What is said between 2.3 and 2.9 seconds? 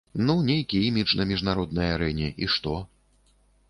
і што?